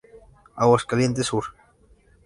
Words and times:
Aguascalientes 0.55 1.27
Sur. 1.27 1.53